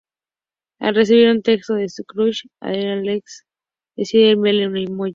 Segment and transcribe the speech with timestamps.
[0.79, 3.45] Al recibir un texto de su "crush" Addie, Alex
[3.95, 5.09] decide enviarle un emoji.